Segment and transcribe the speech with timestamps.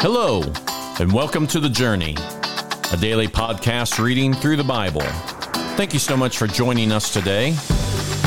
[0.00, 0.42] Hello,
[1.00, 2.14] and welcome to The Journey,
[2.92, 5.00] a daily podcast reading through the Bible.
[5.74, 7.56] Thank you so much for joining us today.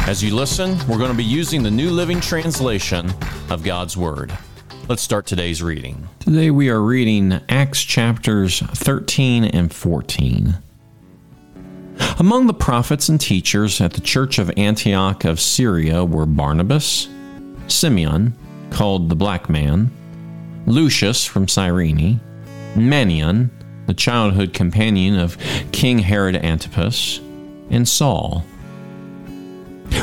[0.06, 3.10] As you listen, we're going to be using the New Living Translation
[3.50, 4.38] of God's Word.
[4.90, 6.10] Let's start today's reading.
[6.20, 10.58] Today we are reading Acts chapters 13 and 14.
[12.20, 17.08] Among the prophets and teachers at the church of Antioch of Syria were Barnabas,
[17.68, 18.36] Simeon,
[18.72, 19.90] called the Black Man,
[20.66, 22.20] Lucius from Cyrene,
[22.76, 23.50] Manaen,
[23.88, 25.38] the childhood companion of
[25.72, 27.20] King Herod Antipas,
[27.70, 28.46] and Saul.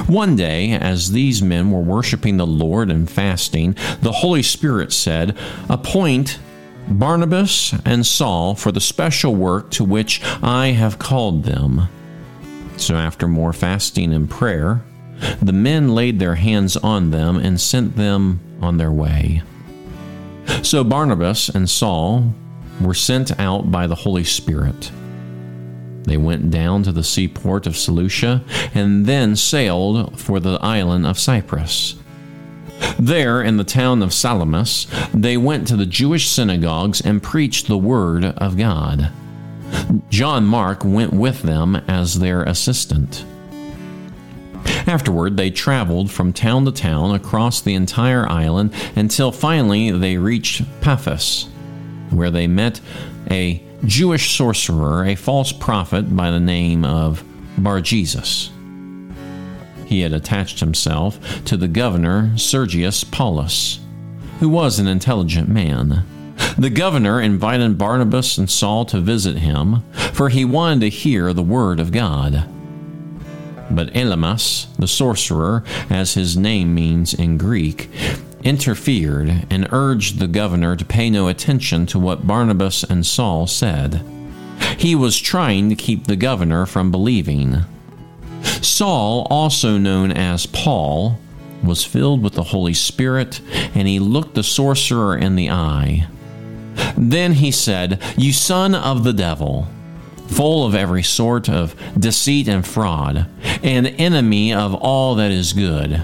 [0.06, 5.36] One day, as these men were worshiping the Lord and fasting, the Holy Spirit said,
[5.68, 6.38] Appoint
[6.88, 11.88] Barnabas and Saul for the special work to which I have called them.
[12.76, 14.82] So, after more fasting and prayer,
[15.42, 19.42] the men laid their hands on them and sent them on their way.
[20.62, 22.34] So Barnabas and Saul
[22.80, 24.90] were sent out by the Holy Spirit.
[26.04, 28.42] They went down to the seaport of Seleucia
[28.74, 31.96] and then sailed for the island of Cyprus.
[32.98, 37.78] There, in the town of Salamis, they went to the Jewish synagogues and preached the
[37.78, 39.10] word of God.
[40.08, 43.24] John Mark went with them as their assistant.
[44.88, 50.62] Afterward, they traveled from town to town across the entire island until finally they reached
[50.80, 51.46] Paphos,
[52.08, 52.80] where they met
[53.30, 57.22] a Jewish sorcerer, a false prophet by the name of
[57.58, 58.50] Bar Jesus.
[59.84, 63.80] He had attached himself to the governor Sergius Paulus,
[64.40, 66.06] who was an intelligent man.
[66.56, 69.82] The governor invited Barnabas and Saul to visit him,
[70.14, 72.48] for he wanted to hear the word of God.
[73.70, 77.90] But Elymas, the sorcerer, as his name means in Greek,
[78.42, 84.02] interfered and urged the governor to pay no attention to what Barnabas and Saul said.
[84.78, 87.64] He was trying to keep the governor from believing.
[88.42, 91.18] Saul, also known as Paul,
[91.62, 93.40] was filled with the Holy Spirit,
[93.74, 96.06] and he looked the sorcerer in the eye.
[96.96, 99.68] Then he said, You son of the devil!
[100.28, 103.26] full of every sort of deceit and fraud,
[103.62, 106.02] an enemy of all that is good.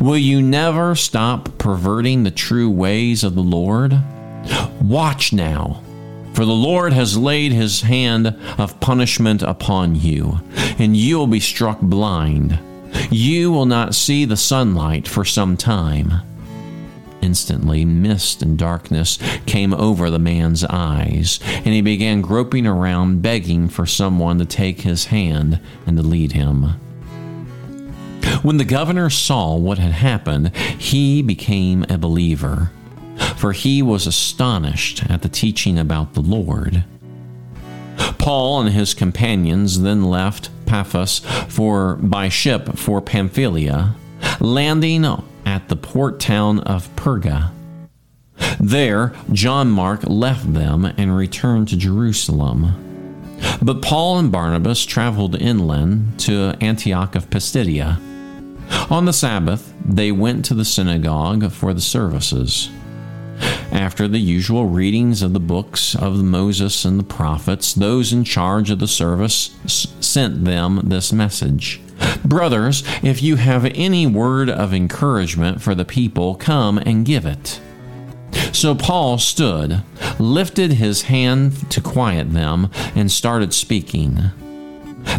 [0.00, 3.98] Will you never stop perverting the true ways of the Lord?
[4.80, 5.82] Watch now,
[6.32, 10.40] for the Lord has laid his hand of punishment upon you,
[10.78, 12.58] and you will be struck blind.
[13.10, 16.12] You will not see the sunlight for some time.
[17.22, 23.68] Instantly, mist and darkness came over the man's eyes, and he began groping around, begging
[23.68, 26.80] for someone to take his hand and to lead him.
[28.42, 32.70] When the governor saw what had happened, he became a believer,
[33.36, 36.84] for he was astonished at the teaching about the Lord.
[38.18, 43.94] Paul and his companions then left Paphos for by ship for Pamphylia,
[44.40, 45.04] landing
[45.44, 47.50] at the port town of Perga.
[48.58, 52.86] There, John Mark left them and returned to Jerusalem.
[53.62, 57.98] But Paul and Barnabas traveled inland to Antioch of Pisidia.
[58.90, 62.70] On the Sabbath, they went to the synagogue for the services.
[63.72, 68.70] After the usual readings of the books of Moses and the prophets, those in charge
[68.70, 69.50] of the service
[70.00, 71.80] sent them this message
[72.24, 77.60] Brothers, if you have any word of encouragement for the people, come and give it.
[78.52, 79.82] So Paul stood,
[80.18, 84.30] lifted his hand to quiet them, and started speaking.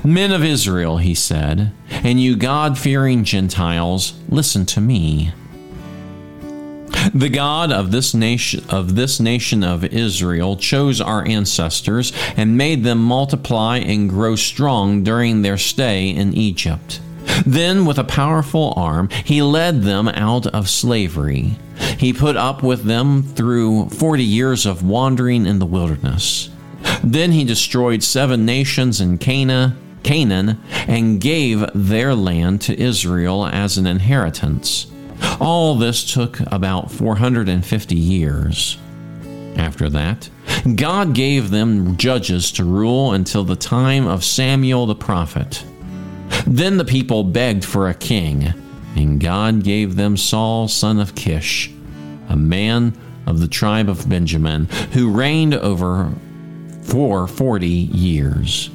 [0.04, 5.32] Men of Israel, he said, and you God fearing Gentiles, listen to me.
[7.14, 12.84] The God of this nation of this nation of Israel chose our ancestors and made
[12.84, 17.02] them multiply and grow strong during their stay in Egypt.
[17.46, 21.56] Then, with a powerful arm, he led them out of slavery.
[21.98, 26.50] He put up with them through 40 years of wandering in the wilderness.
[27.04, 33.78] Then he destroyed seven nations in Canaan, Canaan and gave their land to Israel as
[33.78, 34.88] an inheritance.
[35.40, 38.78] All this took about 450 years.
[39.56, 40.30] After that,
[40.76, 45.64] God gave them judges to rule until the time of Samuel the prophet.
[46.48, 48.54] Then the people begged for a king,
[48.96, 51.72] and God gave them Saul, son of Kish,
[52.30, 56.12] a man of the tribe of Benjamin, who reigned over
[56.84, 58.70] for 40 years.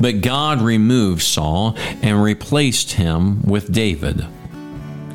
[0.00, 4.26] But God removed Saul and replaced him with David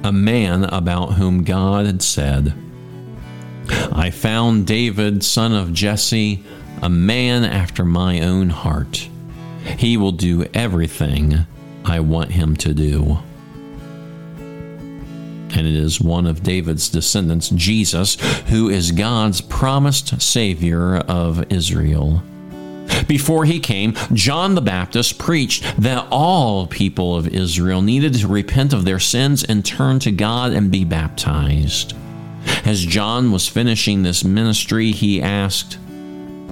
[0.03, 2.53] a man about whom God had said,
[3.91, 6.43] I found David, son of Jesse,
[6.81, 9.07] a man after my own heart.
[9.77, 11.45] He will do everything
[11.85, 13.19] I want him to do.
[15.55, 18.15] And it is one of David's descendants, Jesus,
[18.47, 22.21] who is God's promised Savior of Israel.
[23.07, 28.73] Before he came, John the Baptist preached that all people of Israel needed to repent
[28.73, 31.93] of their sins and turn to God and be baptized.
[32.65, 35.77] As John was finishing this ministry, he asked,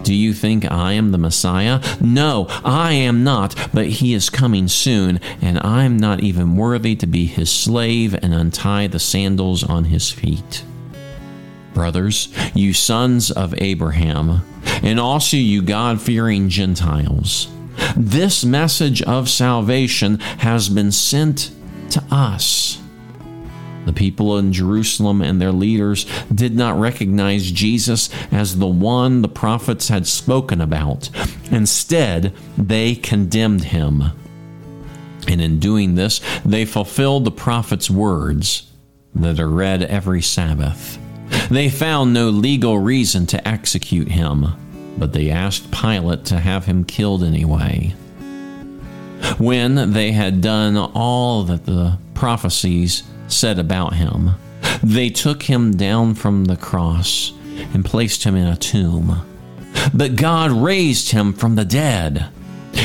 [0.04, 1.80] do you think I am the Messiah?
[2.02, 6.96] No, I am not, but he is coming soon, and I am not even worthy
[6.96, 10.64] to be his slave and untie the sandals on his feet.
[11.76, 14.42] Brothers, you sons of Abraham,
[14.82, 17.48] and also you God fearing Gentiles,
[17.96, 21.52] this message of salvation has been sent
[21.92, 22.82] to us
[23.86, 29.28] the people in Jerusalem and their leaders did not recognize Jesus as the one the
[29.28, 31.10] prophets had spoken about.
[31.52, 34.04] Instead, they condemned him.
[35.28, 38.72] And in doing this, they fulfilled the prophet's words
[39.16, 40.98] that are read every Sabbath.
[41.50, 44.48] They found no legal reason to execute him,
[44.98, 47.94] but they asked Pilate to have him killed anyway.
[49.38, 54.32] When they had done all that the prophecies said about him.
[54.84, 57.34] They took him down from the cross
[57.74, 59.26] and placed him in a tomb.
[59.94, 62.28] But God raised him from the dead.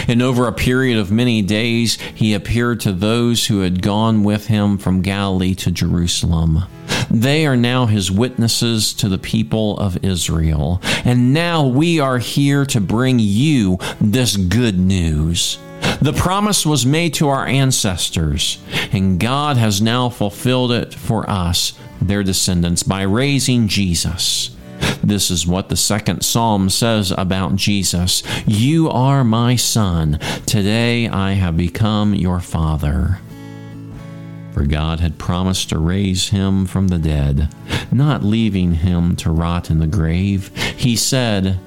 [0.08, 4.47] And over a period of many days, he appeared to those who had gone with
[4.47, 6.64] him from Galilee to Jerusalem.
[7.11, 10.81] They are now his witnesses to the people of Israel.
[11.05, 15.58] And now we are here to bring you this good news.
[16.00, 18.58] The promise was made to our ancestors,
[18.93, 24.50] and God has now fulfilled it for us, their descendants, by raising Jesus.
[25.03, 30.19] This is what the second psalm says about Jesus You are my son.
[30.47, 33.20] Today I have become your father.
[34.56, 37.55] For God had promised to raise him from the dead,
[37.93, 40.49] not leaving him to rot in the grave.
[40.56, 41.61] He said,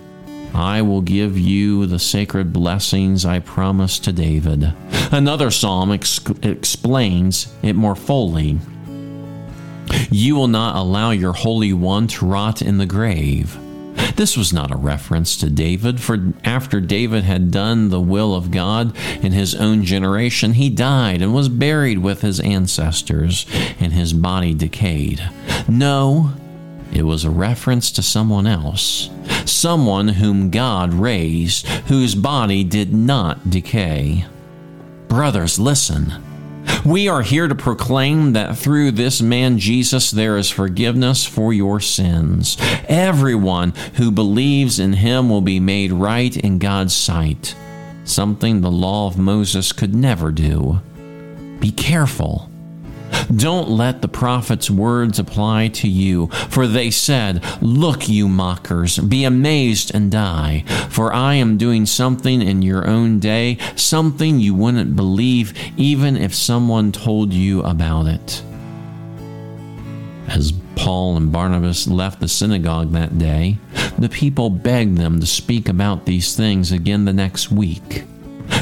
[0.56, 4.74] I will give you the sacred blessings I promised to David.
[5.12, 8.58] Another psalm ex- explains it more fully.
[10.10, 13.56] You will not allow your Holy One to rot in the grave.
[14.19, 18.51] This was not a reference to David, for after David had done the will of
[18.51, 18.94] God
[19.24, 23.45] in his own generation, he died and was buried with his ancestors,
[23.80, 25.21] and his body decayed.
[25.69, 26.33] No,
[26.92, 29.10] it was a reference to someone else,
[29.45, 34.25] someone whom God raised, whose body did not decay.
[35.07, 36.12] Brothers, listen.
[36.86, 41.80] We are here to proclaim that through this man Jesus there is forgiveness for your
[41.80, 42.58] sins.
[42.88, 47.56] Everyone who believes in him will be made right in God's sight,
[48.06, 50.81] something the law of Moses could never do.
[51.60, 52.50] Be careful.
[53.36, 59.24] Don't let the prophet's words apply to you, for they said, Look, you mockers, be
[59.24, 64.96] amazed and die, for I am doing something in your own day, something you wouldn't
[64.96, 68.44] believe even if someone told you about it.
[70.28, 73.58] As Paul and Barnabas left the synagogue that day,
[73.98, 78.06] the people begged them to speak about these things again the next week.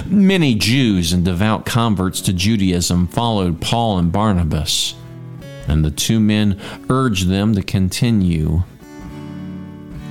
[0.10, 4.96] Many Jews and devout converts to Judaism followed Paul and Barnabas,
[5.68, 8.64] and the two men urged them to continue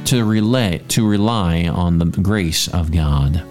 [0.05, 3.43] to relay, to rely on the grace of God.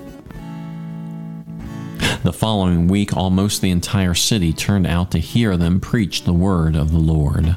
[2.23, 6.75] The following week, almost the entire city turned out to hear them preach the word
[6.75, 7.55] of the Lord.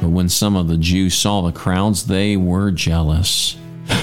[0.00, 3.56] But when some of the Jews saw the crowds, they were jealous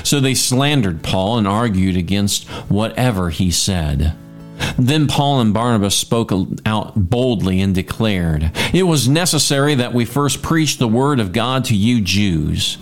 [0.04, 4.16] so they slandered Paul and argued against whatever he said.
[4.78, 6.32] Then Paul and Barnabas spoke
[6.66, 11.66] out boldly and declared, It was necessary that we first preach the word of God
[11.66, 12.78] to you Jews.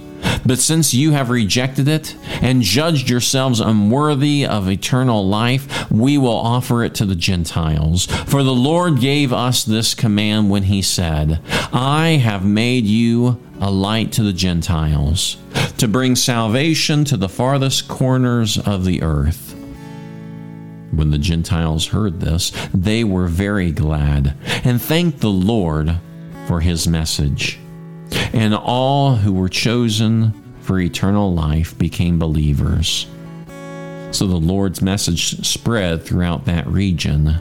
[0.45, 6.38] But since you have rejected it and judged yourselves unworthy of eternal life, we will
[6.38, 8.05] offer it to the Gentiles.
[8.05, 11.39] For the Lord gave us this command when he said,
[11.72, 15.38] I have made you a light to the Gentiles,
[15.77, 19.55] to bring salvation to the farthest corners of the earth.
[20.91, 25.97] When the Gentiles heard this, they were very glad and thanked the Lord
[26.47, 27.59] for his message.
[28.31, 33.07] And all who were chosen for eternal life became believers.
[34.11, 37.39] So the Lord's message spread throughout that region.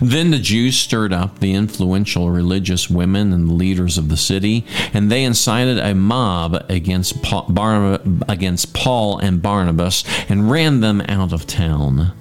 [0.00, 5.10] Then the Jews stirred up the influential religious women and leaders of the city, and
[5.10, 11.46] they incited a mob against Paul, against Paul and Barnabas and ran them out of
[11.46, 12.12] town.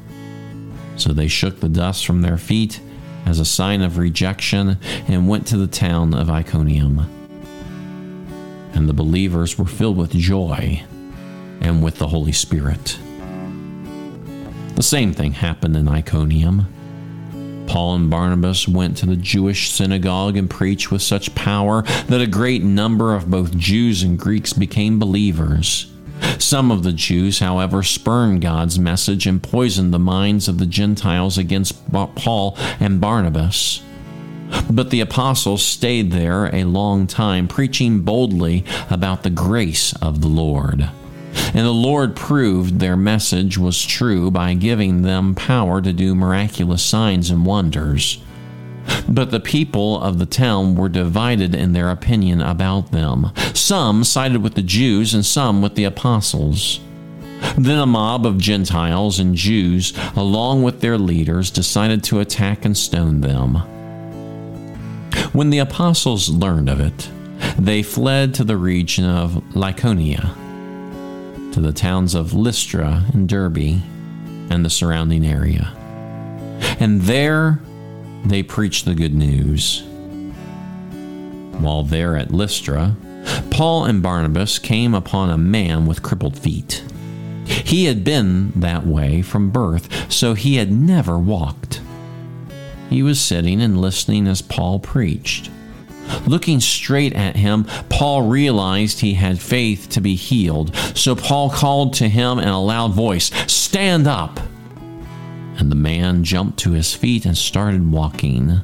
[0.95, 2.79] So they shook the dust from their feet
[3.25, 7.09] as a sign of rejection and went to the town of Iconium.
[8.73, 10.83] And the believers were filled with joy
[11.61, 12.97] and with the Holy Spirit.
[14.75, 16.67] The same thing happened in Iconium.
[17.67, 22.27] Paul and Barnabas went to the Jewish synagogue and preached with such power that a
[22.27, 25.91] great number of both Jews and Greeks became believers.
[26.37, 31.37] Some of the Jews, however, spurned God's message and poisoned the minds of the Gentiles
[31.37, 33.81] against Paul and Barnabas.
[34.69, 40.27] But the apostles stayed there a long time, preaching boldly about the grace of the
[40.27, 40.89] Lord.
[41.53, 46.83] And the Lord proved their message was true by giving them power to do miraculous
[46.83, 48.21] signs and wonders.
[49.07, 53.31] But the people of the town were divided in their opinion about them.
[53.53, 56.79] Some sided with the Jews and some with the apostles.
[57.57, 62.75] Then a mob of Gentiles and Jews, along with their leaders, decided to attack and
[62.75, 63.55] stone them.
[65.33, 67.09] When the apostles learned of it,
[67.57, 70.35] they fled to the region of Lycaonia
[71.53, 73.79] to the towns of Lystra and Derbe
[74.49, 75.71] and the surrounding area.
[76.79, 77.59] And there
[78.25, 79.83] they preached the good news.
[81.59, 82.95] While there at Lystra,
[83.51, 86.83] Paul and Barnabas came upon a man with crippled feet.
[87.45, 91.81] He had been that way from birth, so he had never walked.
[92.89, 95.51] He was sitting and listening as Paul preached.
[96.25, 100.75] Looking straight at him, Paul realized he had faith to be healed.
[100.95, 104.39] So Paul called to him in a loud voice, Stand up!
[105.57, 108.61] And the man jumped to his feet and started walking.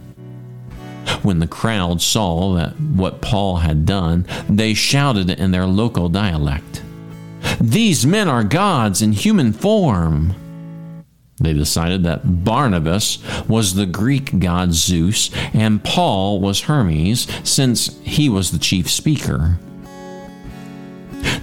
[1.22, 6.82] When the crowd saw that what Paul had done, they shouted in their local dialect,
[7.60, 10.34] These men are gods in human form!
[11.40, 18.28] They decided that Barnabas was the Greek god Zeus and Paul was Hermes, since he
[18.30, 19.58] was the chief speaker.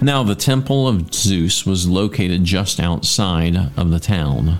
[0.01, 4.59] Now, the temple of Zeus was located just outside of the town.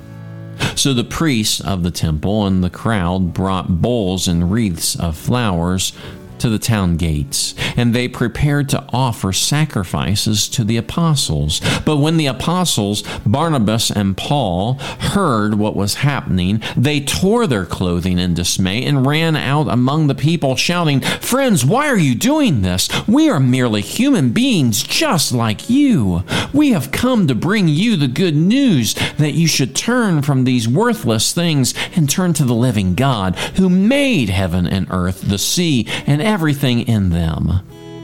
[0.76, 5.94] So the priests of the temple and the crowd brought bowls and wreaths of flowers
[6.40, 11.62] to the town gates, and they prepared to offer sacrifices to the apostles.
[11.86, 18.20] But when the apostles, Barnabas and Paul, heard what was happening, they tore their clothing
[18.20, 22.90] in dismay and ran out among the people, shouting, Friends, why are you doing this?
[23.08, 26.24] We are merely human beings just like you.
[26.54, 30.68] We have come to bring you the good news that you should turn from these
[30.68, 35.88] worthless things and turn to the living God who made heaven and earth, the sea,
[36.06, 37.62] and everything in them.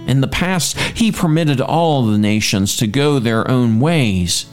[0.08, 4.46] In the past, he permitted all the nations to go their own ways,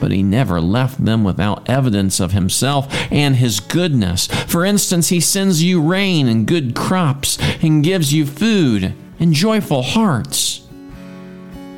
[0.00, 4.26] but he never left them without evidence of himself and his goodness.
[4.26, 9.82] For instance, he sends you rain and good crops and gives you food and joyful
[9.82, 10.66] hearts.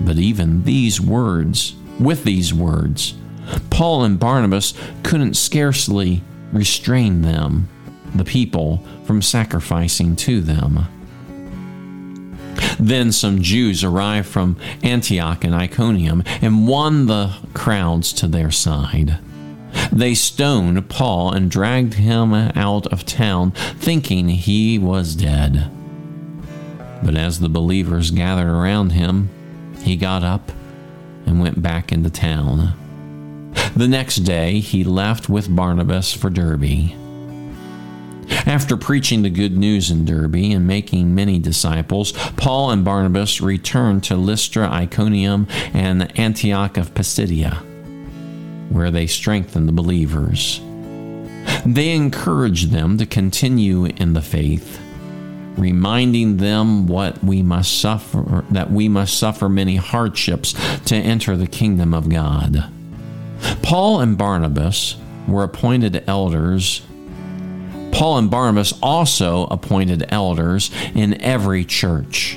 [0.01, 3.15] But even these words, with these words,
[3.71, 6.23] Paul and Barnabas couldn't scarcely
[6.53, 7.69] restrain them,
[8.15, 10.87] the people, from sacrificing to them.
[12.79, 19.19] Then some Jews arrived from Antioch and Iconium and won the crowds to their side.
[19.91, 25.71] They stoned Paul and dragged him out of town, thinking he was dead.
[27.03, 29.31] But as the believers gathered around him,
[29.83, 30.53] he got up
[31.27, 32.75] and went back into town.
[33.75, 37.02] The next day, he left with Barnabas for Derbe.
[38.47, 44.03] After preaching the good news in Derbe and making many disciples, Paul and Barnabas returned
[44.05, 47.63] to Lystra, Iconium, and Antioch of Pisidia,
[48.71, 50.61] where they strengthened the believers.
[51.65, 54.81] They encouraged them to continue in the faith,
[55.57, 60.55] reminding them what we must suffer that we must suffer many hardships
[60.87, 62.65] to enter the kingdom of God.
[63.63, 64.97] Paul and Barnabas
[65.29, 66.83] were appointed elders
[68.03, 72.37] Paul and Barnabas also appointed elders in every church.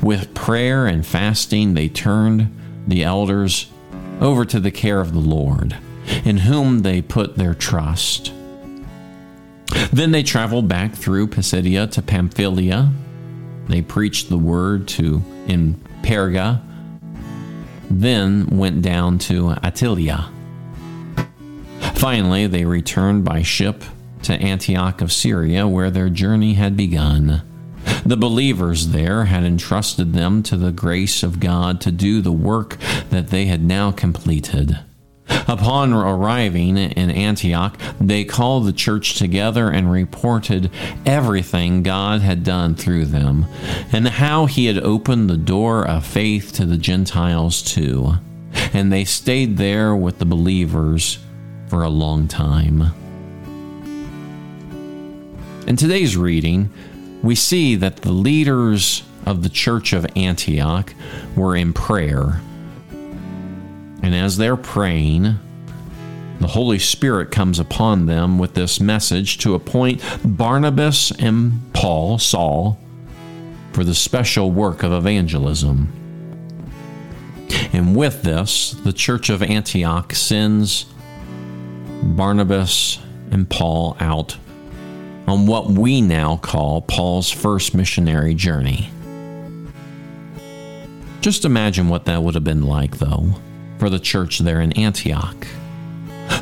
[0.00, 3.66] With prayer and fasting, they turned the elders
[4.20, 5.76] over to the care of the Lord,
[6.24, 8.32] in whom they put their trust.
[9.92, 12.92] Then they traveled back through Pisidia to Pamphylia.
[13.66, 16.62] They preached the word to in Perga,
[17.90, 20.30] then went down to Attalia.
[21.96, 23.82] Finally, they returned by ship
[24.26, 27.42] to Antioch of Syria, where their journey had begun.
[28.04, 32.76] The believers there had entrusted them to the grace of God to do the work
[33.10, 34.78] that they had now completed.
[35.28, 40.70] Upon arriving in Antioch, they called the church together and reported
[41.04, 43.46] everything God had done through them,
[43.92, 48.14] and how he had opened the door of faith to the Gentiles too.
[48.72, 51.18] And they stayed there with the believers
[51.68, 52.92] for a long time.
[55.66, 56.70] In today's reading,
[57.24, 60.94] we see that the leaders of the church of Antioch
[61.34, 62.40] were in prayer.
[64.00, 65.40] And as they're praying,
[66.38, 72.78] the Holy Spirit comes upon them with this message to appoint Barnabas and Paul, Saul,
[73.72, 75.88] for the special work of evangelism.
[77.72, 80.86] And with this, the church of Antioch sends
[82.04, 83.00] Barnabas
[83.32, 84.36] and Paul out
[85.26, 88.90] on what we now call Paul's first missionary journey.
[91.20, 93.34] Just imagine what that would have been like, though,
[93.78, 95.46] for the church there in Antioch.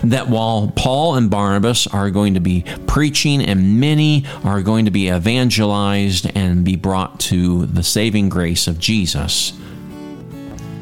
[0.02, 4.90] That while Paul and Barnabas are going to be preaching and many are going to
[4.90, 9.58] be evangelized and be brought to the saving grace of Jesus,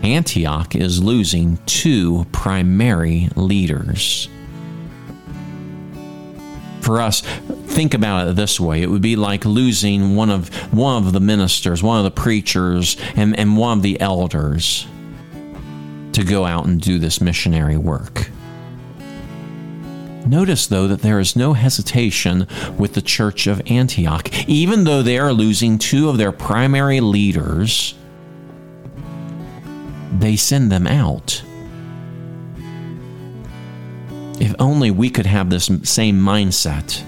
[0.02, 4.28] Antioch is losing two primary leaders
[6.82, 7.22] for us,
[7.72, 8.82] think about it this way.
[8.82, 12.96] It would be like losing one of one of the ministers, one of the preachers,
[13.16, 14.86] and, and one of the elders
[16.12, 18.30] to go out and do this missionary work.
[20.26, 22.46] Notice, though, that there is no hesitation
[22.78, 24.30] with the church of Antioch.
[24.48, 27.94] Even though they are losing two of their primary leaders,
[30.18, 31.42] they send them out.
[34.38, 37.02] If only we could have this same mindset.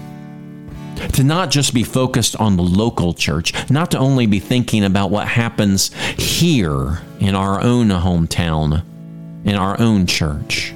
[1.13, 5.11] To not just be focused on the local church, not to only be thinking about
[5.11, 8.83] what happens here in our own hometown,
[9.45, 10.73] in our own church,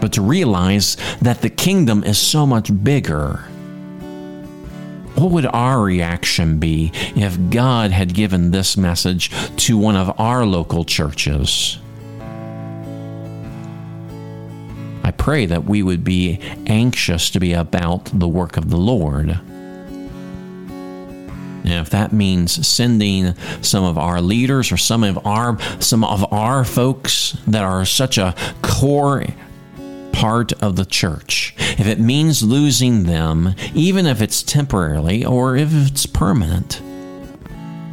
[0.00, 3.44] but to realize that the kingdom is so much bigger.
[5.14, 10.44] What would our reaction be if God had given this message to one of our
[10.44, 11.78] local churches?
[15.24, 19.30] Pray that we would be anxious to be about the work of the Lord.
[21.64, 26.30] And if that means sending some of our leaders or some of our some of
[26.30, 29.24] our folks that are such a core
[30.12, 35.70] part of the church, if it means losing them, even if it's temporarily or if
[35.72, 36.82] it's permanent,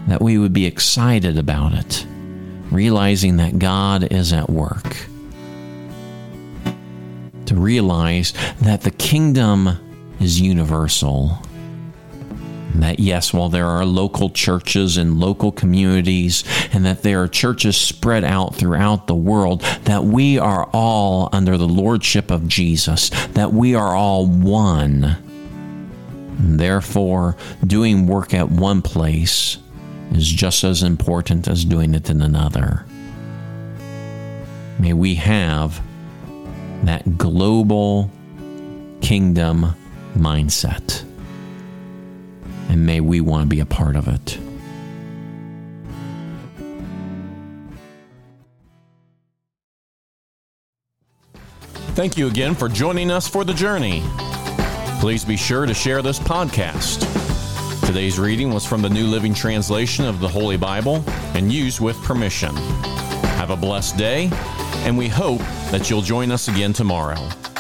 [0.09, 2.05] that we would be excited about it,
[2.71, 5.07] realizing that God is at work
[7.51, 9.67] to realize that the kingdom
[10.21, 11.37] is universal.
[12.75, 17.75] That, yes, while there are local churches and local communities, and that there are churches
[17.75, 23.51] spread out throughout the world, that we are all under the lordship of Jesus, that
[23.51, 25.17] we are all one.
[26.39, 27.35] therefore,
[27.67, 29.57] doing work at one place
[30.13, 32.85] is just as important as doing it in another.
[34.79, 35.81] May we have
[36.83, 38.09] that global
[39.01, 39.75] kingdom
[40.15, 41.03] mindset.
[42.69, 44.37] And may we want to be a part of it.
[51.93, 54.01] Thank you again for joining us for the journey.
[55.01, 57.05] Please be sure to share this podcast.
[57.85, 61.03] Today's reading was from the New Living Translation of the Holy Bible
[61.35, 62.55] and used with permission.
[63.35, 64.29] Have a blessed day
[64.85, 67.50] and we hope that you'll join us again tomorrow.